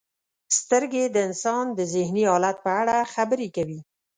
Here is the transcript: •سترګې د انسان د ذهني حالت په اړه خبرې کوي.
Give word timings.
•سترګې 0.57 1.03
د 1.09 1.17
انسان 1.27 1.65
د 1.77 1.79
ذهني 1.93 2.23
حالت 2.31 2.57
په 2.65 2.71
اړه 2.81 2.95
خبرې 3.13 3.47
کوي. 3.55 3.79